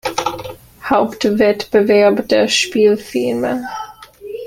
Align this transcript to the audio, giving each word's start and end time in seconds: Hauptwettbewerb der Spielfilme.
Hauptwettbewerb 0.89 2.27
der 2.27 2.47
Spielfilme. 2.47 3.67